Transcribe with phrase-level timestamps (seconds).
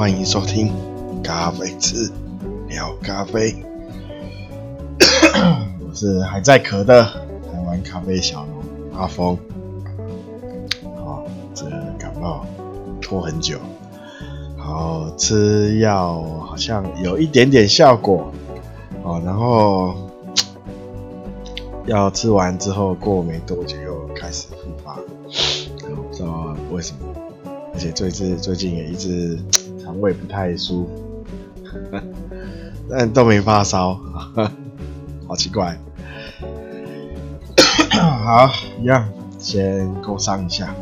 [0.00, 0.72] 欢迎收听
[1.22, 2.10] 咖啡志
[2.70, 3.54] 聊咖啡。
[5.86, 9.36] 我是还在咳的台湾咖啡小农阿峰。
[11.04, 12.46] 好，这个感冒
[13.02, 13.58] 拖很久，
[14.56, 18.32] 好，吃药好像有一点点效果，
[19.02, 19.94] 哦，然后
[21.84, 24.96] 药吃完之后过没多久又开始复发，
[25.94, 27.00] 我不知道为什么。
[27.74, 29.38] 而且最近最近也一直
[29.90, 31.20] 肠胃不太舒服，
[32.88, 33.98] 但都没发烧，
[35.26, 35.76] 好奇怪。
[37.90, 38.48] 好，
[38.80, 39.08] 一样
[39.40, 40.72] 先勾上一下。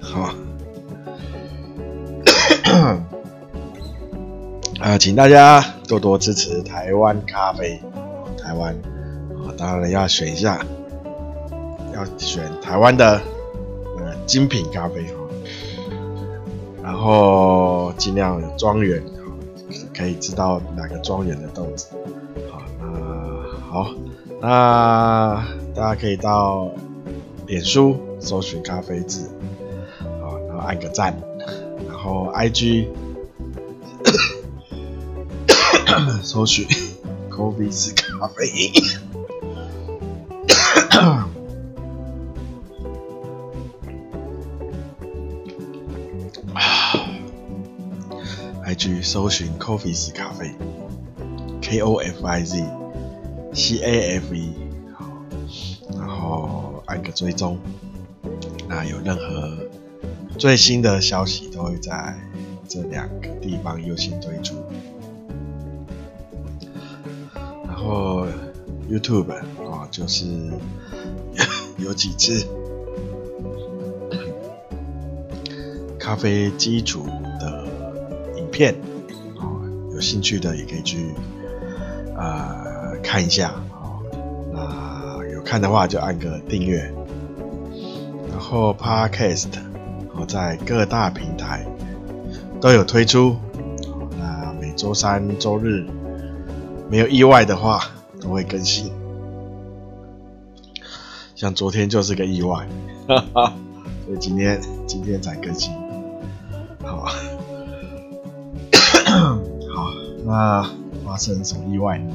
[0.00, 0.30] 好，
[4.80, 7.78] 啊，请大家多多支持台湾咖啡。
[8.42, 8.74] 台湾
[9.36, 10.64] 啊，当然要选一下，
[11.94, 13.20] 要选台湾的
[13.98, 14.16] 呃。
[14.26, 15.06] 精品咖啡，
[16.82, 19.02] 然后尽量有庄园，
[19.96, 21.88] 可以知道哪个庄园的豆子。
[22.50, 22.86] 好，那
[23.68, 23.90] 好，
[24.40, 26.70] 那大家可以到
[27.46, 29.28] 脸书搜寻咖啡志，
[30.22, 31.14] 好，然后按个赞，
[31.86, 32.88] 然后 IG
[36.22, 36.66] 搜寻
[37.30, 38.72] Coffee 是咖啡。
[48.78, 50.54] 去搜寻 Coffeez 咖啡
[51.60, 52.64] ，K O F I Z
[53.52, 54.54] C A F E，
[55.98, 57.58] 然后按个追踪，
[58.68, 59.58] 那有任何
[60.38, 62.14] 最新的消息都会在
[62.68, 64.54] 这两个地方优先推出。
[67.66, 68.28] 然后
[68.88, 70.24] YouTube 啊，就是
[71.78, 72.46] 有几支
[75.98, 77.04] 咖啡基础。
[78.58, 78.74] 片，
[79.36, 81.14] 哦，有兴趣的也可以去，
[82.16, 84.02] 呃，看一下，哦，
[84.52, 86.92] 那有看的话就按个订阅，
[88.28, 89.46] 然后 Podcast，
[90.12, 91.64] 哦，在各大平台
[92.60, 93.36] 都有推出，
[93.86, 95.86] 哦，那每周三、周日
[96.90, 97.80] 没有意外的话
[98.20, 98.90] 都会更新，
[101.36, 102.66] 像昨天就是个意外，
[103.06, 103.52] 哈哈，
[104.04, 105.72] 所以今天今天才更新，
[110.28, 110.62] 那
[111.06, 112.14] 发生什么意外呢？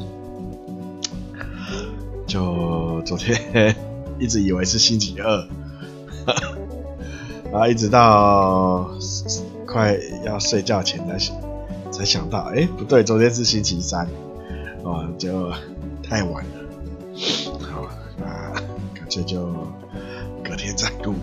[2.27, 3.75] 就昨天
[4.19, 5.47] 一直以为是星期二，
[7.51, 8.87] 然后一直到
[9.65, 11.35] 快要睡觉前才想
[11.91, 14.07] 才想到，哎、不对，昨天是星期三，
[14.83, 15.51] 哦，就
[16.03, 16.51] 太晚了。
[17.61, 17.87] 好，
[18.19, 18.53] 那
[18.93, 19.47] 干脆就
[20.43, 21.15] 隔天再录。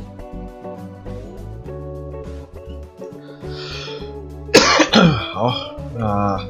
[5.33, 5.55] 好，
[5.97, 6.45] 那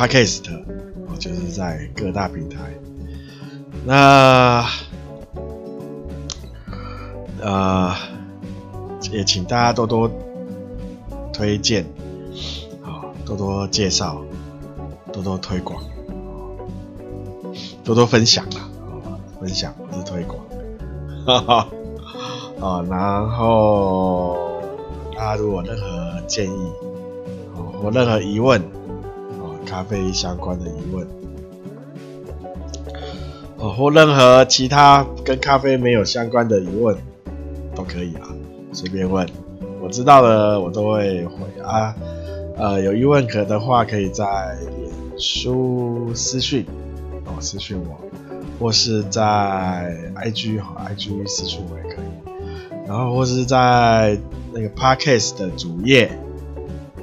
[0.00, 2.72] Podcast 哦，就是在各大平台。
[3.84, 4.64] 那
[7.42, 7.94] 呃，
[9.12, 10.10] 也请大家多多
[11.34, 11.84] 推荐，
[12.80, 14.22] 好，多多介绍，
[15.12, 15.84] 多多推广，
[17.84, 18.70] 多多分享啦，
[19.38, 20.42] 分享不是推广，
[21.26, 21.68] 哈哈，
[22.58, 24.48] 啊，然后。
[25.14, 26.72] 大家如果任何建议，
[27.54, 28.62] 哦，或任何疑问，
[29.70, 31.06] 咖啡相关的疑问，
[33.56, 36.96] 哦，或任何其他跟咖啡没有相关的疑问，
[37.72, 38.34] 都可以啊，
[38.72, 39.24] 随便问，
[39.80, 41.94] 我知道的我都会回啊。
[42.56, 44.24] 呃，有疑问可的话，可以在
[44.76, 46.66] 脸书私讯，
[47.26, 47.96] 哦，私讯我，
[48.58, 49.22] 或是在
[50.16, 54.18] IG 好，IG 私讯我也可以，然后或是在。
[54.52, 56.10] 那个 Podcast 的主页，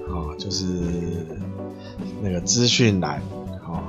[0.10, 0.66] 哦，就是
[2.48, 3.22] 资讯栏，
[3.68, 3.84] 哦，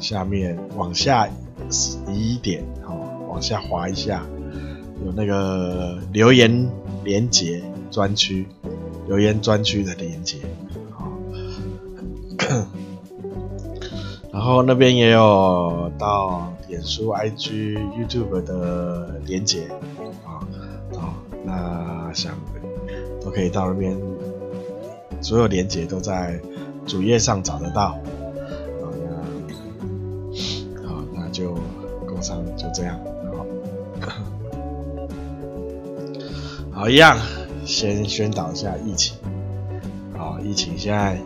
[0.00, 1.26] 下面往下
[2.08, 4.26] 移一点，哦，往下滑一下，
[5.06, 6.68] 有那个留言
[7.04, 8.46] 连接专区，
[9.06, 10.38] 留言专区的连结，
[10.98, 11.14] 哦，
[14.32, 19.68] 然后那边也有到脸书、IG、YouTube 的连接，
[20.26, 20.42] 啊，
[20.92, 21.14] 好，
[21.44, 22.34] 那想。
[23.22, 23.98] 都可以到那边，
[25.22, 26.38] 所有连接都在
[26.86, 27.98] 主页上找得到。
[28.80, 28.90] 好，
[30.82, 31.54] 那好，那就
[32.06, 32.98] 工商就这样。
[34.00, 34.10] 好，
[36.72, 37.18] 好，一样，
[37.64, 39.16] 先宣导一下疫情。
[40.16, 41.18] 好，疫情现在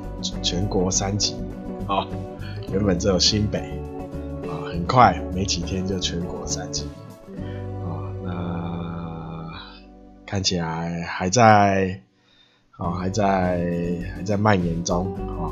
[0.42, 1.36] 全国三级。
[1.86, 2.06] 好，
[2.72, 3.58] 原本只有新北。
[4.42, 6.86] 啊，很快没几天就全国三级。
[7.84, 9.50] 啊，那
[10.26, 12.00] 看起来还在，
[12.78, 13.60] 哦，还在
[14.16, 15.50] 还在蔓延中，哦，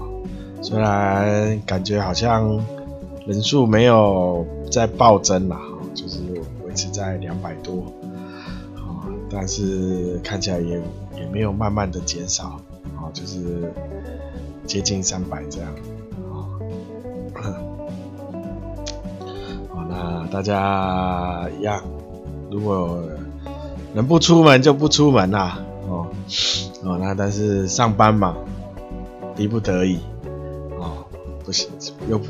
[0.63, 2.59] 虽然感觉好像
[3.27, 5.61] 人数没有在暴增啦，
[5.93, 6.21] 就是
[6.65, 7.93] 维持在两百多，
[8.77, 10.81] 哦，但是看起来也
[11.17, 12.61] 也没有慢慢的减少，
[12.97, 13.73] 哦，就是
[14.65, 15.75] 接近三百这样，
[16.31, 16.47] 啊，
[19.71, 21.83] 哦，那大家一样，
[22.53, 23.03] 如果
[23.93, 25.59] 能不出门就不出门啦，
[25.89, 26.07] 哦，
[26.87, 28.37] 哦，那但是上班嘛，
[29.35, 29.99] 逼不得已，
[30.79, 31.05] 哦，
[31.45, 31.69] 不行，
[32.09, 32.21] 又，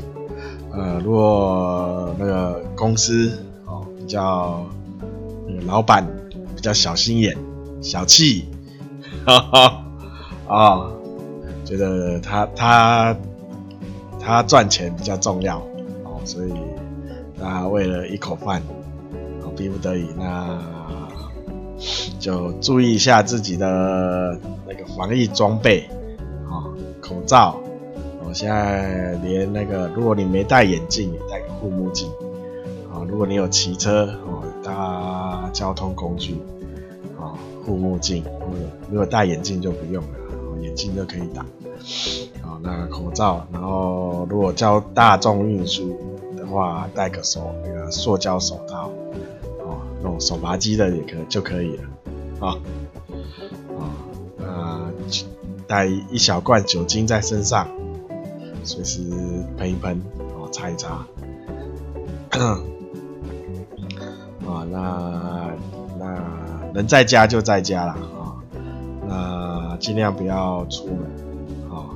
[0.71, 3.31] 呃，如果那个公司
[3.67, 4.65] 哦比较，
[5.67, 6.03] 老板
[6.55, 7.37] 比较小心眼、
[7.83, 8.49] 小气，
[9.27, 9.83] 哈哈，
[10.47, 10.91] 啊，
[11.63, 13.15] 觉得他他
[14.19, 15.59] 他赚钱比较重要，
[16.03, 16.53] 哦，所以
[17.39, 18.59] 他为了一口饭，
[19.43, 20.59] 哦，逼不得已那。
[22.19, 24.37] 就注意一下自己的
[24.67, 25.87] 那个防疫装备，
[26.49, 26.65] 啊，
[26.99, 27.59] 口罩，
[28.27, 32.09] 我现在连那个，如果你没戴眼镜，也戴个护目镜，
[32.91, 36.37] 啊，如果你有骑车，哦，搭交通工具，
[37.19, 38.57] 啊，护目镜，如果
[38.91, 40.09] 如果戴眼镜就不用了，
[40.61, 41.43] 眼镜就可以打，
[42.41, 45.95] 啊，那口罩，然后如果叫大众运输
[46.35, 48.89] 的话，戴个手那个塑胶手套。
[50.19, 51.83] 手拔机的也可就可以了，
[52.39, 52.57] 啊
[53.77, 54.01] 啊，
[54.37, 55.07] 那
[55.67, 57.67] 带一小罐酒精在身上，
[58.63, 59.01] 随时
[59.57, 60.01] 喷一喷，
[60.35, 61.05] 哦，擦一擦，
[64.45, 65.53] 啊，那
[65.99, 66.23] 那
[66.73, 68.35] 能在家就在家了，啊，
[69.07, 70.97] 那尽量不要出门，
[71.69, 71.89] 啊，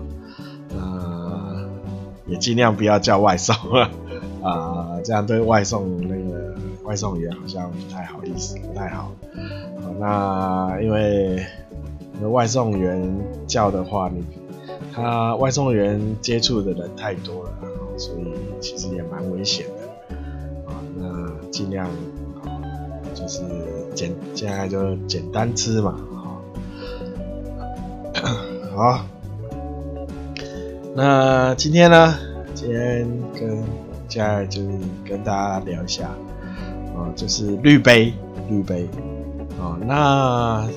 [0.69, 1.67] 那
[2.27, 3.55] 也尽量不要叫外送，
[4.43, 6.50] 啊，这样对外送那个。
[6.83, 9.11] 外送员好像不太好意思，不太好。
[9.81, 11.45] 好，那因为
[12.29, 13.01] 外送员
[13.47, 14.23] 叫的话，你
[14.93, 17.51] 他外送员接触的人太多了，
[17.97, 20.15] 所以其实也蛮危险的。
[20.67, 21.89] 啊，那尽量，
[23.13, 23.41] 就是
[23.95, 25.99] 简现在就简单吃嘛。
[26.13, 26.41] 好，
[28.75, 29.05] 好，
[30.95, 32.15] 那今天呢，
[32.53, 33.63] 今天跟
[34.07, 34.69] 现在就是
[35.07, 36.09] 跟大家聊一下。
[37.15, 38.13] 就是滤杯，
[38.49, 38.87] 滤杯，
[39.59, 40.67] 哦，那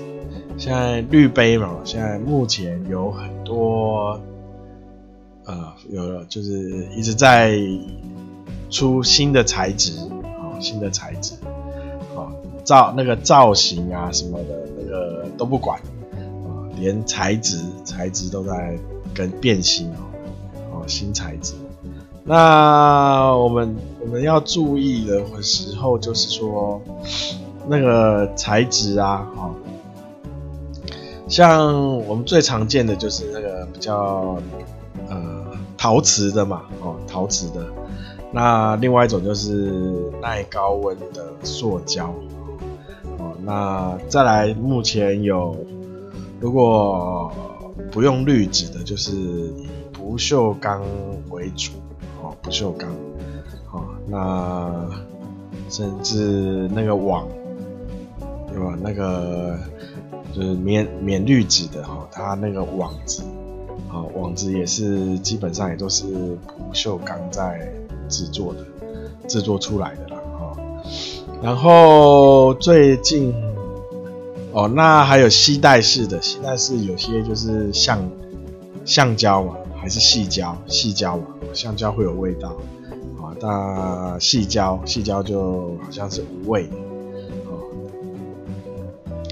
[0.56, 4.20] 现在滤杯嘛，现在目前有很多，
[5.44, 7.58] 呃，有就是一直在
[8.70, 11.34] 出新的材质，哦，新的材质，
[12.14, 12.32] 哦，
[12.64, 15.78] 造那个造型啊什么的，那个都不管，
[16.12, 18.78] 啊，连材质材质都在
[19.14, 20.00] 跟变新哦，
[20.72, 21.54] 哦，新材质。
[22.26, 26.78] 那我们我们要注意的时候，就是说
[27.66, 29.50] 那个材质啊，哈，
[31.26, 34.36] 像我们最常见的就是那个比较
[35.08, 35.46] 呃
[35.78, 37.64] 陶瓷的嘛，哦，陶瓷的。
[38.30, 39.72] 那另外一种就是
[40.20, 42.12] 耐高温的塑胶，
[43.16, 45.56] 哦，那再来目前有，
[46.40, 47.32] 如果
[47.90, 50.82] 不用滤纸的，就是以不锈钢
[51.30, 51.72] 为主。
[52.22, 52.88] 哦不锈钢，
[54.06, 54.88] 那
[55.68, 57.26] 甚至那个网，
[58.48, 58.76] 对吧？
[58.80, 59.58] 那个
[60.34, 63.22] 就是免免滤纸的哈，它那个网子，
[63.88, 67.72] 好，网子也是基本上也都是不锈钢在
[68.08, 68.66] 制作的，
[69.28, 70.56] 制作出来的啦，哈。
[71.42, 73.34] 然后最近，
[74.52, 78.06] 哦，那还有吸带式的，吸带式有些就是橡
[78.84, 79.56] 橡胶嘛。
[79.76, 82.56] 还是细胶，细胶嘛，橡胶会有味道，
[83.40, 86.68] 那细胶，细胶就好像是无味。
[87.46, 87.70] 哦，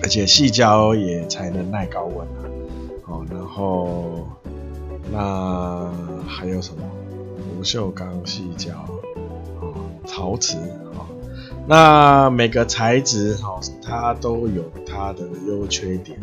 [0.03, 2.43] 而且细胶也才能耐高温啊，
[3.07, 4.27] 哦，然后
[5.11, 5.91] 那
[6.27, 6.83] 还有什么？
[7.57, 8.73] 不锈钢、细胶，
[9.61, 9.73] 哦，
[10.07, 10.57] 陶瓷，
[10.95, 11.07] 哦，
[11.67, 16.19] 那每个材质哈，它都有它的优缺点，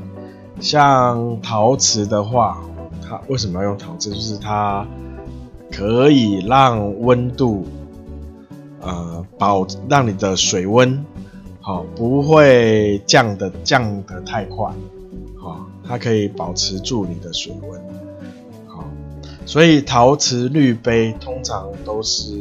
[0.59, 2.61] 像陶瓷的话。
[3.01, 4.11] 它为什么要用陶瓷？
[4.11, 4.85] 就是它
[5.71, 7.65] 可以让温度，
[8.81, 11.05] 呃，保让你的水温，
[11.61, 14.71] 好、不会降的降得太快，
[15.37, 17.81] 好、它可以保持住你的水温，
[18.67, 18.83] 好、
[19.45, 22.33] 所以陶瓷滤杯通常都是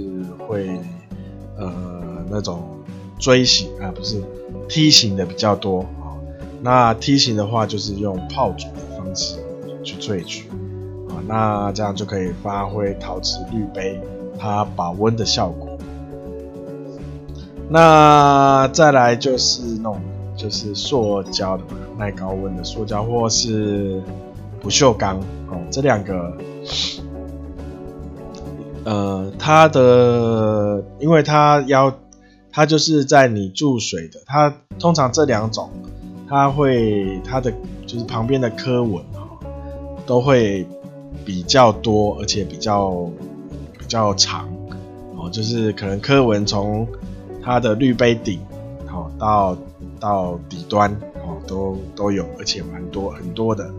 [0.47, 0.69] 会，
[1.57, 2.63] 呃，那种
[3.19, 4.23] 锥形啊，不是
[4.69, 6.19] 梯形的比较多，哦、
[6.63, 9.39] 那梯形的话就是用泡煮的方式。
[9.85, 10.51] 去萃取，
[11.27, 14.01] 那这样就可以发挥陶瓷滤杯
[14.39, 15.77] 它保温的效果。
[17.69, 20.01] 那再来就是那种
[20.37, 24.01] 就是塑胶的嘛耐高温的塑胶，或是
[24.61, 25.19] 不锈钢
[25.51, 26.33] 哦，这两个，
[28.85, 31.93] 呃，它的，因为它要，
[32.51, 35.69] 它就是在你注水的，它通常这两种，
[36.29, 37.53] 它会它的
[37.87, 39.05] 就是旁边的刻纹
[40.07, 40.67] 都会
[41.25, 43.11] 比较多，而且比较
[43.79, 44.49] 比较长
[45.17, 46.87] 哦，就是可能科纹从
[47.43, 48.41] 它的滤杯顶
[48.87, 49.57] 好到
[50.01, 53.71] 到底端哦，都都有，而且蛮多很多的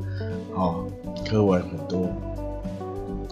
[0.53, 0.85] 哦，
[1.29, 2.07] 科纹很多。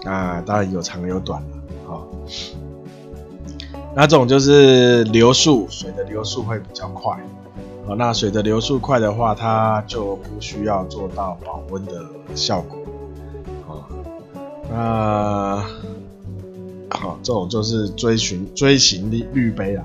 [0.04, 1.48] 那当然有长有短了
[1.88, 2.08] 哦。
[3.96, 7.18] 那种就是流速，水的流速会比较快。
[7.88, 12.77] 哦，那水的流速快的话，它就不需要做到保温的效果。
[14.70, 15.64] 那
[16.90, 19.84] 好，这种就是锥形锥形的滤杯啦。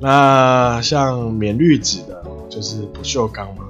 [0.00, 3.64] 那像免滤纸的，就是不锈钢嘛。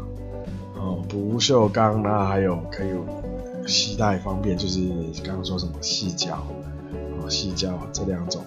[0.76, 2.88] 哦，不锈钢，那还有可以
[3.66, 4.80] 携带方便，就是
[5.25, 6.37] 刚刚说什么细胶，
[7.20, 8.42] 哦，细胶这两种。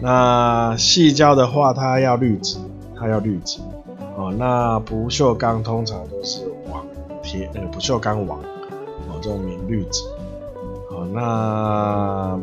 [0.00, 2.58] 那细胶的话，它要滤纸，
[2.98, 3.60] 它要滤纸。
[4.16, 6.84] 哦，那不锈钢通常都是网
[7.22, 8.40] 贴那个不锈钢网，
[9.08, 10.02] 哦，这种免滤纸。
[11.06, 12.38] 那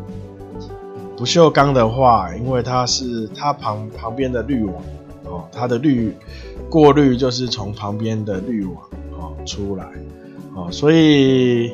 [1.18, 4.76] 不锈钢的话，因为它是它旁旁边的滤网
[5.26, 6.16] 哦，它的滤
[6.70, 8.84] 过滤就是从旁边的滤网
[9.20, 9.86] 哦出来
[10.54, 11.72] 哦，所以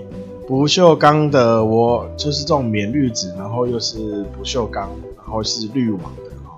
[0.48, 6.58] 不锈钢的我就是这种免滤纸，然后又是不锈钢，然后是滤网的哦，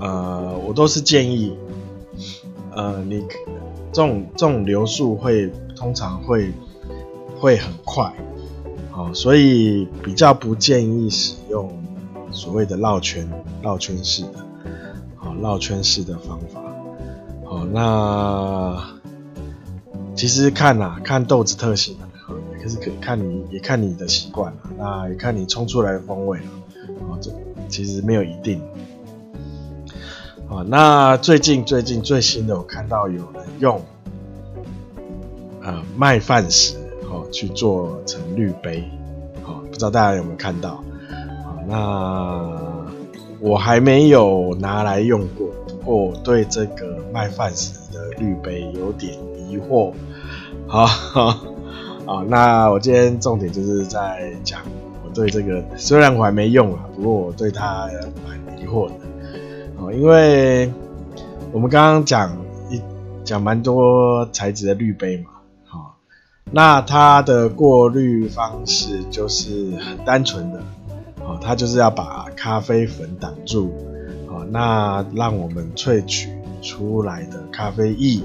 [0.00, 1.56] 呃，我都是建议，
[2.74, 3.22] 呃，你
[3.92, 6.52] 这种这种流速会通常会
[7.38, 8.10] 会很快。
[9.12, 11.72] 所以比较不建议使用
[12.30, 13.28] 所谓的绕圈
[13.60, 14.46] 绕圈式的，
[15.16, 16.62] 好绕圈式的方法。
[17.44, 18.80] 好，那
[20.14, 22.06] 其实看呐、啊，看豆子特性啊，
[22.62, 27.32] 可是可看你也看你的习惯了，那也看你冲出来的风味啊，这
[27.68, 28.62] 其实没有一定。
[30.48, 33.82] 啊，那最近最近最新的，我看到有人用
[35.62, 36.76] 呃麦饭石。
[37.30, 38.84] 去做成滤杯，
[39.42, 40.82] 好，不知道大家有没有看到？
[41.44, 42.48] 好，那
[43.40, 49.14] 我还没有拿来用过，不过我对这个麦饭石的滤杯有点
[49.48, 49.92] 疑惑。
[50.66, 50.86] 好，
[52.06, 54.60] 好，那我今天重点就是在讲
[55.04, 57.88] 我对这个，虽然我还没用啊，不过我对它
[58.26, 58.94] 蛮疑惑的。
[59.78, 60.70] 哦，因为
[61.52, 62.36] 我们刚刚讲
[62.70, 62.80] 一
[63.24, 65.30] 讲蛮多材质的滤杯嘛。
[66.52, 70.60] 那它的过滤方式就是很单纯的，
[71.20, 73.72] 哦，它就是要把咖啡粉挡住，
[74.28, 76.28] 哦，那让我们萃取
[76.60, 78.20] 出来的咖啡液，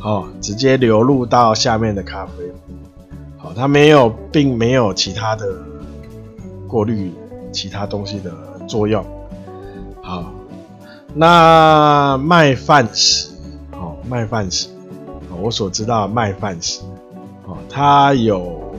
[0.00, 2.32] 哦，直接流入到下面的咖啡
[2.66, 2.72] 壶，
[3.38, 5.46] 好，它没有，并没有其他的
[6.66, 7.12] 过滤
[7.52, 8.32] 其他东西的
[8.66, 9.04] 作用，
[10.02, 10.32] 好，
[11.14, 13.30] 那麦饭石，
[13.72, 14.66] 哦，麦饭石，
[15.40, 16.80] 我所知道的麦饭石。
[17.68, 18.74] 它有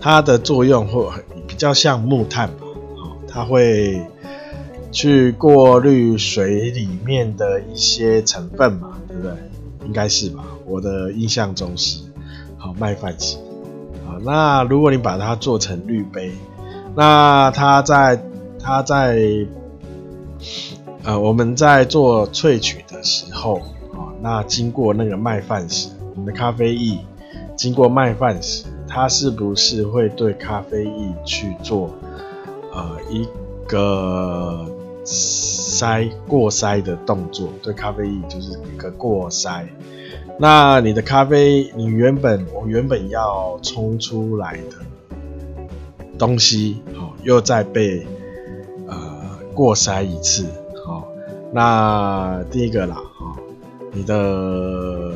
[0.00, 1.06] 它的作用，会
[1.46, 4.04] 比较像木炭吧，哦，它会
[4.90, 9.32] 去过滤水里面的一些成分嘛，对不对？
[9.86, 12.02] 应该是吧，我的印象中是。
[12.56, 13.38] 好，麦饭石，
[14.06, 16.30] 好，那如果你把它做成滤杯，
[16.94, 18.22] 那它在
[18.60, 19.46] 它在
[21.02, 23.56] 呃，我们在做萃取的时候，
[23.92, 26.98] 啊，那经过那个麦饭石，我们的咖啡液。
[27.54, 31.90] 经过麦饭石，它是不是会对咖啡液去做
[32.72, 33.28] 呃一
[33.66, 34.66] 个
[35.04, 37.50] 筛过筛的动作？
[37.62, 39.66] 对咖啡液就是一个过筛。
[40.38, 44.76] 那你的咖啡，你原本我原本要冲出来的
[46.18, 48.06] 东西，哦，又再被
[48.88, 50.46] 呃过筛一次，
[50.86, 51.04] 哦，
[51.52, 53.36] 那第一个啦，哈、哦，
[53.92, 55.11] 你的。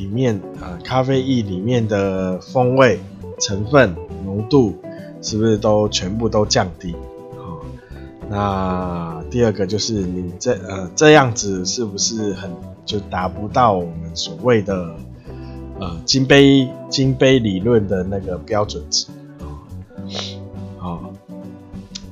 [0.00, 2.98] 里面啊，咖啡液里面的风味
[3.38, 4.74] 成分浓度
[5.20, 6.94] 是不是都全部都降低？
[7.36, 7.60] 好，
[8.30, 12.50] 那第二个就是你这呃这样子是不是很
[12.86, 14.96] 就达不到我们所谓的
[15.78, 19.06] 呃金杯金杯理论的那个标准值？
[20.78, 21.12] 好，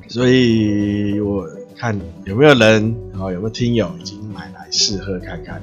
[0.09, 5.63] 所以我看有没有人啊，有没有听友已经买来试喝看看。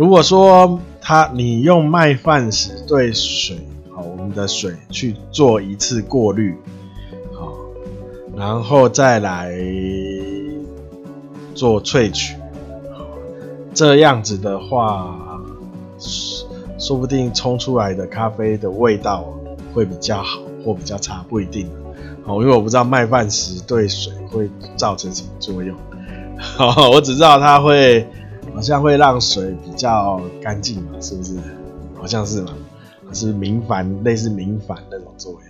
[0.00, 3.58] 如果说它你用麦饭石对水，
[3.94, 6.56] 好，我们的水去做一次过滤，
[7.34, 7.52] 好，
[8.34, 9.52] 然后再来
[11.54, 12.34] 做萃取，
[13.74, 15.18] 这样子的话，
[16.78, 19.30] 说不定冲出来的咖啡的味道
[19.74, 21.68] 会比较好或比较差，不一定。
[22.24, 25.76] 好，因为我不知道麦饭石对水会造成什么作用。
[26.56, 28.08] 哦，我只知道它会
[28.54, 31.38] 好像会让水比较干净嘛，是不是？
[31.96, 32.52] 好像是嘛，
[33.12, 35.40] 是明矾类似明矾那种作用。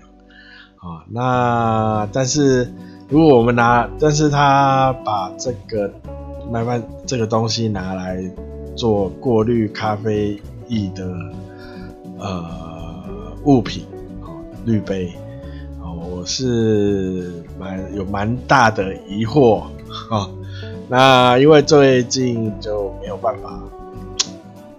[0.90, 2.72] 啊，那但是
[3.08, 5.92] 如果我们拿，但是他把这个
[6.50, 8.18] 麦饭这个东西拿来
[8.74, 11.14] 做过滤咖啡液的
[12.18, 13.04] 呃
[13.44, 13.84] 物品，
[14.22, 14.32] 啊，
[14.64, 15.12] 滤杯，
[15.82, 19.64] 啊，我是蛮有蛮大的疑惑，
[20.08, 20.30] 啊，
[20.90, 23.62] 那因为最近就没有办法，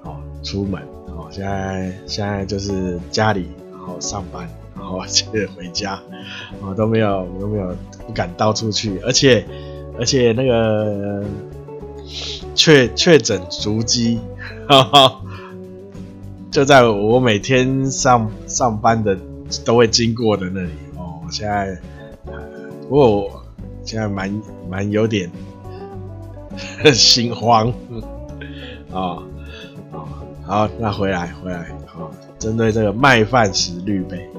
[0.03, 4.47] 哦，出门，哦，现在现在就是家里，然后上班。
[4.73, 6.01] 然后接着回家，
[6.59, 7.75] 我都没有都没有
[8.07, 9.45] 不敢到处去，而且
[9.99, 11.23] 而且那个
[12.55, 14.19] 确确诊足迹，
[16.49, 19.15] 就在我每天上上班的
[19.63, 21.21] 都会经过的那里哦。
[21.23, 21.77] 我现在
[22.89, 23.43] 不过我
[23.85, 25.29] 现在蛮蛮有点
[26.93, 27.73] 心慌
[28.91, 29.23] 啊
[29.91, 30.07] 啊、
[30.45, 34.29] 好，那回来回来好，针对这个麦饭石滤杯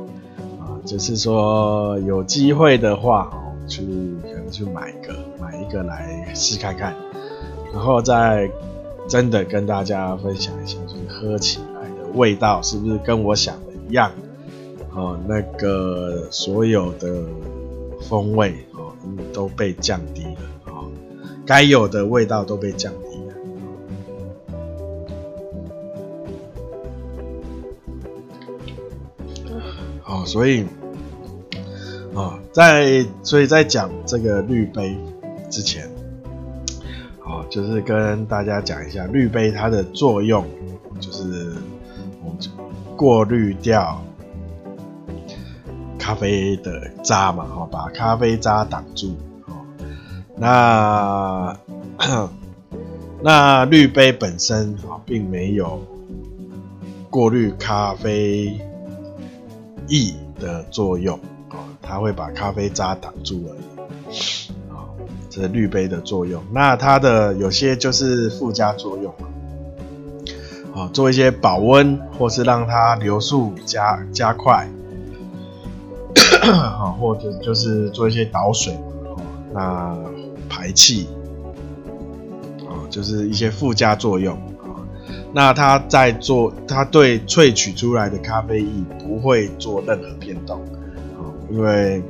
[0.60, 0.76] 啊。
[0.84, 3.82] 就是说有机会的话，哦，去
[4.22, 6.94] 可能去买一个，买一个来试看看，
[7.72, 8.50] 然后再
[9.08, 14.10] 真的跟大家分享一下，就是喝起来的味道是不是跟我想的一样？
[14.94, 17.24] 哦，那个所有的
[18.02, 18.92] 风味哦
[19.32, 20.26] 都被降低，
[21.46, 23.12] 该有的味道都被降低。
[30.24, 30.64] 所以，
[32.14, 34.96] 啊，在所以在讲这个滤杯
[35.50, 35.90] 之前，
[37.20, 40.46] 啊，就是跟大家讲一下滤杯它的作用，
[41.00, 41.52] 就是
[42.24, 42.38] 我们
[42.96, 44.00] 过滤掉
[45.98, 49.16] 咖啡的渣嘛，哈，把咖啡渣挡住，
[50.42, 51.56] 那
[53.22, 55.80] 那滤杯本身啊，并没有
[57.08, 58.60] 过滤咖啡。
[59.88, 61.18] 液的作用
[61.50, 64.12] 啊，它会把咖啡渣挡住而已
[64.70, 64.88] 啊，
[65.28, 66.42] 这是滤杯的作用。
[66.50, 69.12] 那它的有些就是附加作用
[70.74, 74.66] 啊，做一些保温或是让它流速加加快，
[76.78, 78.78] 好， 或者就是做一些导水，
[79.52, 79.98] 那
[80.62, 81.08] 排气
[82.68, 84.78] 啊，就是一些附加作用啊。
[85.34, 88.70] 那它在做，它对萃取出来的咖啡液
[89.00, 90.60] 不会做任何变动
[91.18, 92.00] 啊，因为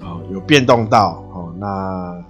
[0.00, 2.24] 啊有变动到哦，那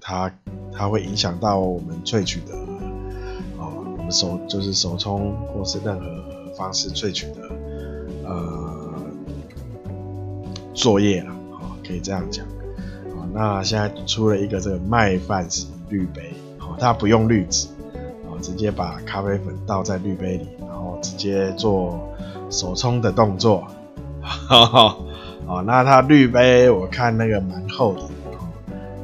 [0.00, 0.32] 它
[0.72, 2.54] 它会影响到我们萃取的
[3.58, 6.06] 啊，我们手就是手冲或是任何
[6.56, 7.42] 方式萃取的
[8.24, 8.94] 呃
[10.72, 11.30] 作业了，
[11.86, 12.46] 可以这样讲。
[13.38, 17.68] 那现在出了一个这个麦饭石滤杯，哦它不用滤纸。
[18.24, 21.98] 哦直接把咖啡粉倒在滤杯里，然后直接做
[22.50, 23.66] 手冲的动作。
[24.20, 24.96] 哈哈，
[25.46, 28.02] 哦，那它滤杯我看那个蛮厚的，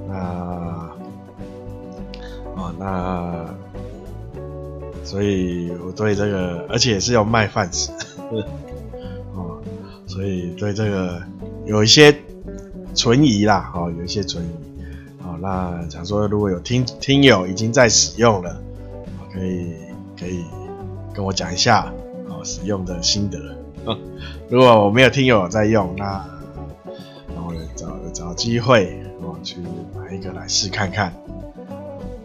[0.09, 0.95] 哦
[2.57, 3.47] 那，哦，那，
[5.05, 7.91] 所以我对这个，而且也是用麦饭石，
[9.35, 9.61] 哦，
[10.07, 11.23] 所以对这个
[11.65, 12.15] 有一些
[12.95, 14.49] 存疑啦，哦，有一些存疑。
[15.23, 18.61] 好，那想说如果有听听友已经在使用了。
[19.33, 19.73] 可以
[20.21, 20.45] 可以
[21.15, 21.91] 跟我讲一下
[22.29, 23.39] 哦，使用的心得。
[24.51, 26.23] 如果我没有听友在用，那
[27.35, 29.57] 那我找找机会我，去
[29.97, 31.15] 买一个来试看看。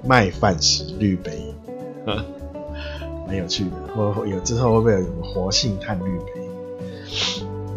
[0.05, 1.55] 麦饭石滤杯，
[3.25, 3.71] 蛮有趣的。
[3.95, 6.49] 或有之后会不会有什么活性炭滤杯？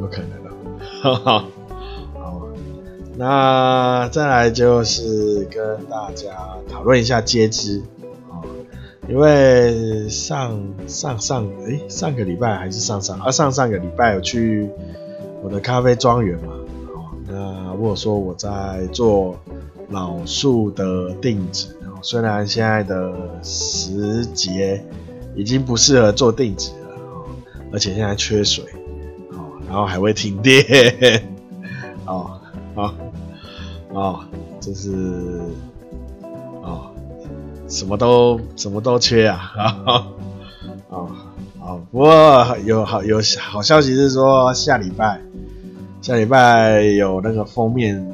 [0.01, 0.51] 有可能的。
[1.25, 1.45] 好，
[3.21, 6.35] 那再来就是跟大家
[6.71, 7.83] 讨论一下接枝。
[9.09, 14.71] 因为上上上诶、上个礼拜还是上上啊上上个礼拜有去
[15.43, 16.55] 我的咖啡庄园嘛，
[16.95, 19.39] 哦，那如果说我在做
[19.91, 24.83] 老树的定植，虽然现在的时节
[25.35, 27.25] 已经不适合做定植了，哦，
[27.73, 28.65] 而且现在缺水，
[29.33, 30.65] 哦，然后还会停电，
[32.07, 32.40] 哦，
[32.81, 32.95] 啊
[33.95, 34.29] 啊，
[34.61, 35.41] 就是，
[36.63, 36.91] 啊。
[37.69, 39.55] 什么都什么都缺啊！
[39.55, 40.09] 啊
[40.91, 40.97] 啊
[41.61, 45.21] 啊不过有好有好消息是说下礼拜
[46.03, 48.05] 下礼拜有那个封面，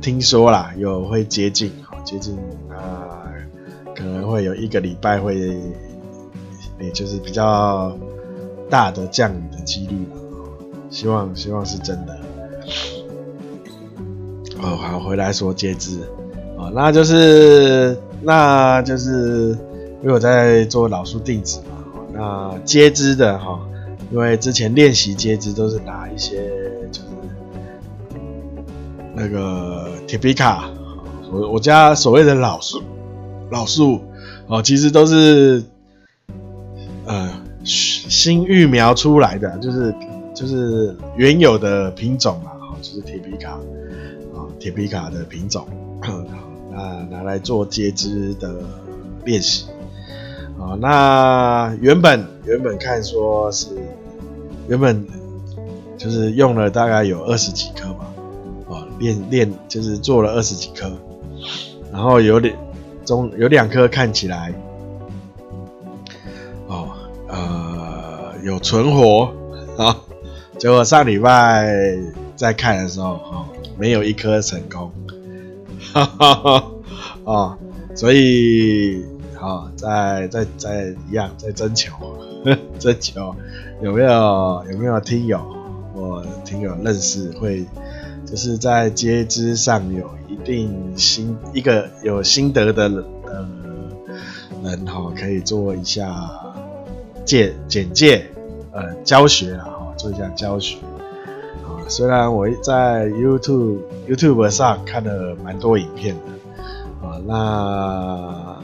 [0.00, 2.38] 听说啦有会接近，好接近
[2.70, 3.26] 啊，
[3.92, 5.34] 可能会有一个礼拜会，
[6.78, 7.92] 也就是比较
[8.70, 10.06] 大的降雨的几率，
[10.90, 12.16] 希望希望是真的。
[14.64, 15.98] 哦，好，回来说接枝，
[16.56, 19.50] 哦，那就是那就是
[20.00, 23.60] 因为我在做老树定植嘛，那接枝的哈，
[24.10, 26.50] 因为之前练习接枝都是拿一些
[26.90, 27.08] 就是
[29.14, 30.70] 那个铁皮卡，
[31.30, 32.82] 我我家所谓的老树
[33.50, 34.00] 老树
[34.46, 35.62] 哦，其实都是
[37.04, 37.30] 呃
[37.64, 39.94] 新育苗出来的，就是
[40.34, 43.58] 就是原有的品种嘛，哦，就是铁皮卡。
[44.64, 45.68] 铁皮卡的品种，
[46.72, 48.62] 那拿来做接枝的
[49.22, 49.66] 练习
[50.58, 50.72] 啊。
[50.80, 53.66] 那原本原本看说是
[54.66, 55.06] 原本
[55.98, 58.06] 就是用了大概有二十几颗吧，
[58.70, 60.90] 啊，练练就是做了二十几颗，
[61.92, 62.56] 然后有点
[63.04, 64.50] 中有两颗看起来
[66.68, 66.88] 哦
[67.28, 69.30] 呃有存活
[69.76, 69.94] 啊，
[70.56, 71.68] 结果上礼拜
[72.34, 73.44] 在看的时候啊。
[73.78, 74.92] 没有一颗成功，
[75.92, 76.70] 哈哈哈
[77.24, 77.58] 啊！
[77.94, 81.92] 所以好，再再再一样，再征求，
[82.78, 83.34] 征求
[83.82, 85.40] 有没有有没有听友
[85.94, 87.64] 我听友认识会，
[88.26, 93.04] 就是在接知上有一定心一个有心得的人
[94.62, 96.30] 人哈，可以做一下
[97.24, 98.26] 介简介
[98.72, 100.78] 呃教学啊，哈，做一下教学。
[101.86, 108.56] 虽然我在 YouTube YouTube 上看了蛮多影片的啊，那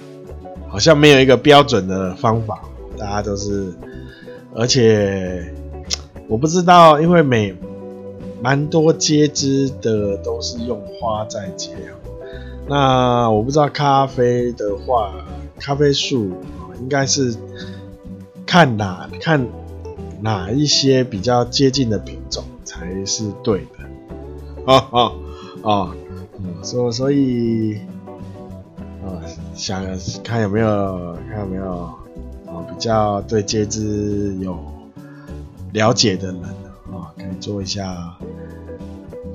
[0.69, 2.63] 好像没有一个标准的方法，
[2.97, 3.73] 大家都是，
[4.55, 5.53] 而且
[6.29, 7.55] 我不知道，因为每
[8.43, 11.77] 蛮多接枝的都是用花在接，
[12.67, 15.13] 那我不知道咖啡的话，
[15.59, 16.33] 咖啡树
[16.81, 17.37] 应该是
[18.47, 19.47] 看哪看
[20.21, 22.43] 哪一些比较接近的品种。
[22.71, 25.13] 才是对的，啊啊
[25.65, 25.97] 啊！
[26.63, 27.81] 所所以
[29.05, 29.19] 啊，
[29.57, 29.85] 想
[30.23, 31.73] 看有没有看有没有
[32.47, 34.57] 啊，比较对接枝有
[35.73, 36.41] 了解的人
[36.93, 38.17] 啊，可以做一下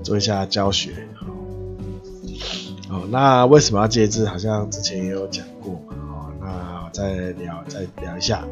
[0.01, 0.93] 做一下教学。
[2.89, 4.25] 哦，那为什么要接枝？
[4.25, 5.93] 好像之前也有讲过嘛。
[6.07, 8.47] 哦，那再聊再聊一下。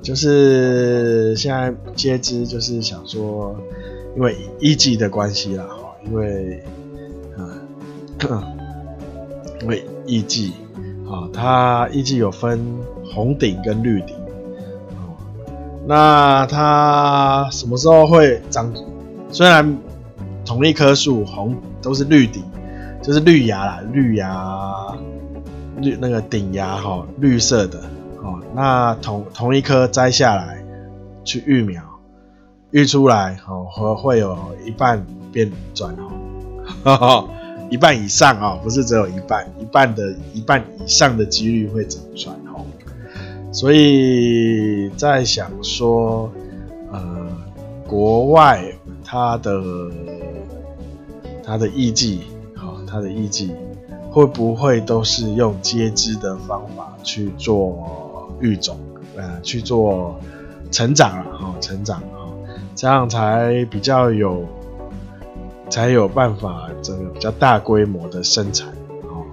[0.00, 3.54] 就是现在接枝，就是想说。
[4.18, 6.60] 因为一季的关系啦，哈，因为，
[7.38, 7.48] 嗯，
[9.62, 10.54] 因为一季，
[11.08, 12.60] 啊，它一季有分
[13.14, 14.16] 红顶跟绿顶，
[14.96, 15.14] 哦
[15.86, 18.74] 那它什么时候会长？
[19.30, 19.78] 虽然
[20.44, 22.42] 同一棵树红都是绿顶，
[23.00, 24.98] 就是绿芽啦，绿芽，
[25.76, 27.78] 绿那个顶芽哈，绿色的，
[28.20, 30.60] 哦，那同同一棵摘下来
[31.22, 31.80] 去育苗。
[32.70, 35.94] 育出来哦，会会有一半变转
[36.84, 37.28] 红，
[37.70, 42.66] 一半以上啊，不是只有一半，一半的一半以上的几率会转转红，
[43.52, 46.30] 所以在想说，
[46.92, 47.26] 呃，
[47.86, 48.62] 国外
[49.02, 49.50] 它的
[51.42, 52.20] 它的艺伎，
[52.54, 53.54] 好，它的艺伎
[54.10, 58.78] 会不会都是用接枝的方法去做育种，
[59.16, 60.20] 呃，去做
[60.70, 62.02] 成长啊，哈，成长。
[62.78, 64.46] 这样才比较有，
[65.68, 68.68] 才有办法这个比较大规模的生产
[69.02, 69.26] 哦，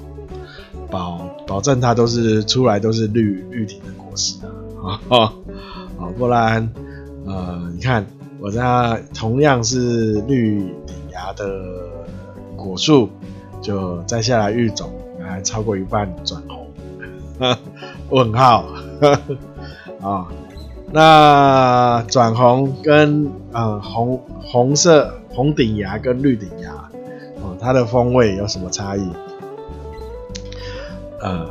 [0.89, 4.39] 保保证它都是出来都是绿绿体的果实
[4.81, 6.67] 啊，啊，不然
[7.27, 8.03] 呃，你看
[8.39, 8.59] 我这
[9.13, 11.47] 同样是绿顶芽的
[12.55, 13.07] 果树，
[13.61, 16.67] 就摘下来育种，还超过一半转红，
[18.09, 18.65] 问号
[20.01, 20.27] 啊。
[20.95, 26.71] 那转红跟呃红红色红顶芽跟绿顶芽
[27.41, 29.05] 哦，它的风味有什么差异？
[31.19, 31.49] 呃，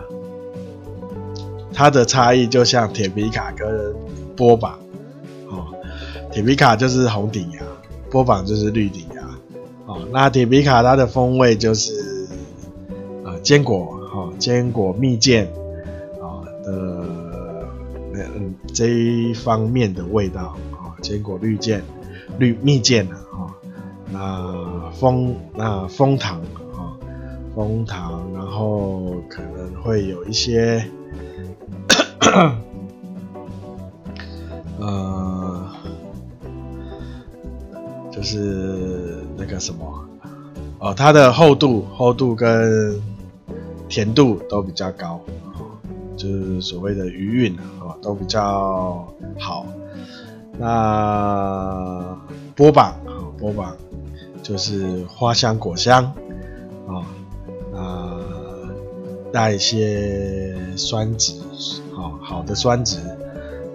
[1.74, 3.94] 它的差异就像铁皮卡跟
[4.34, 4.78] 波榜
[5.50, 5.66] 哦，
[6.32, 7.60] 铁皮卡就是红顶芽，
[8.10, 9.22] 波榜就是绿顶芽
[9.84, 9.98] 哦。
[10.10, 11.92] 那铁皮卡它的风味就是
[13.26, 15.46] 呃坚果哈，坚果蜜饯
[16.18, 17.04] 啊的。
[18.16, 21.80] 嗯，这一方面的味道啊，坚果绿箭、
[22.38, 23.54] 绿蜜饯啊，
[24.10, 26.40] 那蜂那蜂糖
[26.76, 26.98] 啊，
[27.54, 30.84] 蜂糖，然后可能会有一些，
[34.80, 35.70] 呃，
[38.10, 40.08] 就是那个什么
[40.80, 43.00] 哦，它的厚度、厚度跟
[43.88, 45.20] 甜度都比较高。
[46.16, 49.06] 就是所谓的余韵啊，都比较
[49.38, 49.66] 好。
[50.58, 52.16] 那
[52.54, 53.76] 波榜啊，波榜
[54.42, 56.04] 就是花香果香
[56.86, 57.02] 啊，
[57.74, 58.20] 啊，
[59.32, 61.32] 带一些酸质，
[61.96, 62.98] 啊好的酸质。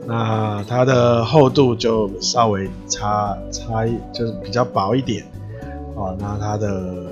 [0.07, 5.23] 那它的厚度就稍微差差，就是比较薄一点
[5.95, 6.15] 啊。
[6.17, 7.05] 那它的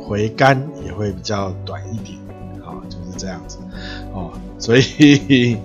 [0.00, 2.18] 回甘也会比较短一点，
[3.24, 3.56] 这样子
[4.12, 4.32] 哦。
[4.58, 5.56] 所以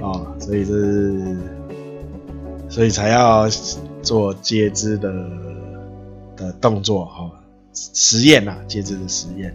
[0.00, 1.36] 哦，所以这是，
[2.68, 3.48] 所以才要
[4.00, 5.12] 做接肢的
[6.36, 7.30] 的动作哈，
[7.74, 9.52] 实验呐，接肢的实验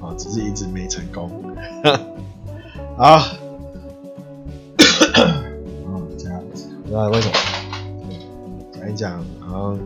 [0.00, 1.30] 啊，只是一直没成功。
[2.96, 3.20] 好。
[6.88, 7.34] 不知道为什么？
[8.72, 9.78] 讲一讲，好像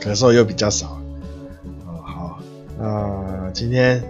[0.00, 0.98] 咳嗽又比较少。
[1.86, 2.40] 哦，好，
[2.76, 4.02] 那今天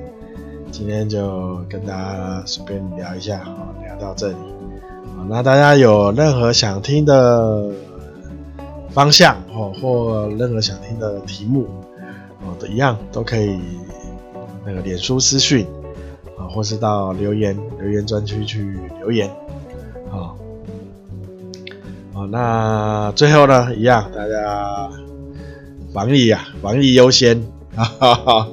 [0.79, 4.37] 今天就跟大家随便聊一下，好，聊到这里。
[5.17, 7.69] 好，那大家有任何想听的
[8.91, 11.67] 方向，哦，或任何想听的题目，
[12.43, 13.59] 哦，都一样都可以
[14.65, 15.67] 那个脸书私讯，
[16.39, 19.29] 啊，或是到留言留言专区去留言，
[20.09, 20.37] 好。
[22.15, 24.89] 好，那最后呢，一样，大家
[25.93, 27.43] 防疫啊，防疫优先
[27.75, 28.47] 啊，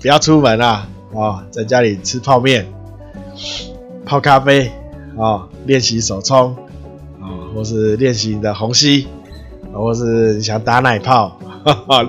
[0.00, 2.66] 不要出门啊，啊，在家里吃泡面、
[4.04, 4.70] 泡咖啡
[5.18, 6.56] 啊，练习手冲
[7.20, 9.06] 啊，或是练习你的虹吸，
[9.72, 11.38] 或是你想打奶泡，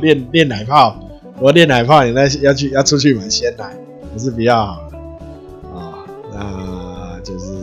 [0.02, 0.96] 练练奶泡，
[1.40, 3.66] 我练奶泡，你那要去要出去买鲜奶，
[4.12, 4.74] 还是比较好
[5.74, 7.54] 啊，那就是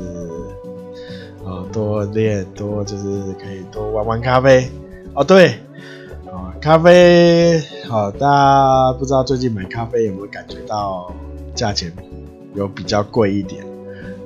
[1.44, 1.64] 啊。
[1.72, 4.68] 多练多就是可以多玩玩咖啡
[5.14, 5.55] 哦，对，
[6.26, 11.14] 哦，咖啡好，大家不知道最近买咖啡有没有感觉到
[11.54, 11.92] 价钱
[12.54, 13.64] 有比较贵一点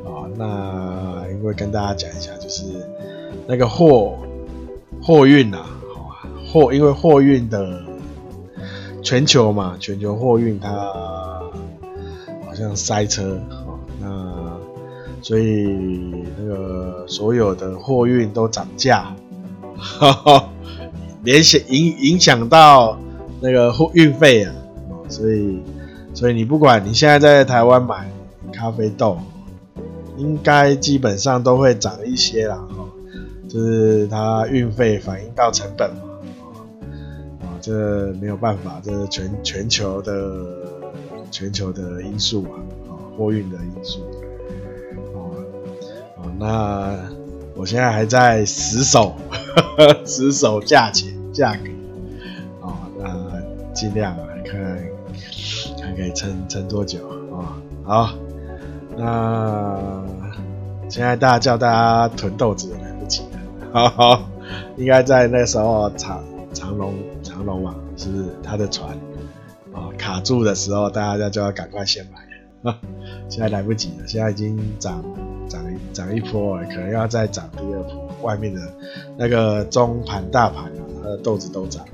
[0.04, 0.26] 啊？
[0.36, 2.62] 那因为跟大家讲一下，就是
[3.46, 4.18] 那个货
[5.02, 6.10] 货运啊，好
[6.52, 7.82] 货因为货运的
[9.02, 10.70] 全球嘛，全球货运它
[12.46, 14.34] 好像塞车啊，那。
[15.22, 19.16] 所以那个所有的货运都涨价，
[21.24, 22.98] 联想影影响到
[23.40, 24.54] 那个货运费啊，
[25.08, 25.62] 所以
[26.14, 28.08] 所以你不管你现在在台湾买
[28.52, 29.18] 咖啡豆，
[30.16, 32.88] 应该基本上都会涨一些啦，哦，
[33.48, 36.02] 就是它运费反映到成本嘛，
[37.42, 40.12] 啊，这没有办法，这是全全球的
[41.32, 44.00] 全球的因素啊，啊，货运的因素。
[45.14, 45.34] 哦，
[46.18, 46.96] 哦那
[47.56, 49.16] 我现在还在死守，
[49.76, 51.68] 呵 呵死守价钱价格，
[52.60, 54.16] 哦，那尽量，
[55.94, 56.98] 可以撑撑多久
[57.32, 57.56] 啊？
[57.84, 58.10] 好，
[58.96, 60.02] 那
[60.88, 63.38] 现在大家叫大家囤豆子也来不及了，
[63.72, 64.28] 好好，
[64.76, 68.90] 应该在那时候长长龙长龙嘛，是不是他的船
[69.72, 72.06] 啊卡住的时候，大家就要赶快先
[72.62, 72.72] 买，
[73.28, 75.02] 现在来不及了，现在已经涨。
[75.46, 78.08] 涨涨一波了，可能要再涨第二波。
[78.22, 78.60] 外面的
[79.18, 81.84] 那个中盘、大盘啊，它的豆子都涨，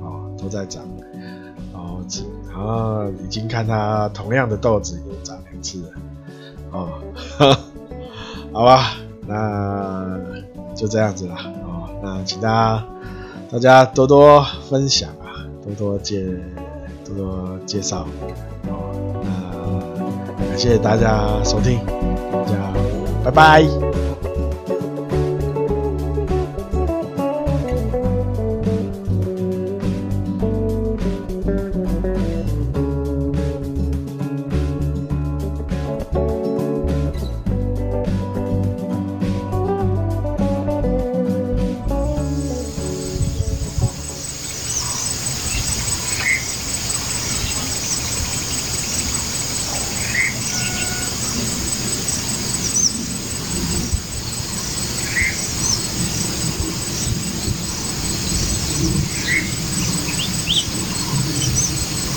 [0.00, 0.82] 哦，都在涨，
[2.54, 5.88] 好像已经看他同样的豆子已经涨两次了，
[6.70, 6.88] 哦，
[8.52, 8.92] 好吧，
[9.26, 10.18] 那
[10.74, 12.84] 就这样子了，哦，那请大家
[13.50, 16.24] 大家多多分享啊，多多介
[17.04, 18.06] 多多介绍，
[18.68, 21.78] 哦，那感谢大家收听，
[22.30, 22.74] 大家。
[23.24, 23.83] 拜拜。